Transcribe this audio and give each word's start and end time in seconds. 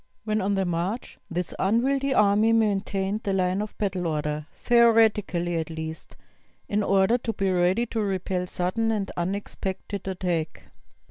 When 0.23 0.41
on 0.41 0.55
the 0.55 0.65
march 0.65 1.19
this 1.29 1.53
unwieldy 1.59 2.11
army 2.11 2.53
maintained 2.53 3.21
the 3.21 3.33
line 3.33 3.61
of 3.61 3.77
battle 3.77 4.07
order, 4.07 4.47
theoretically 4.51 5.57
at 5.57 5.69
least, 5.69 6.17
in 6.67 6.81
order 6.81 7.19
to 7.19 7.31
be 7.33 7.51
ready 7.51 7.85
to 7.85 8.01
repel 8.01 8.47
sudden 8.47 8.89
and 8.91 9.11
unexpected 9.15 10.07
attack. 10.07 10.71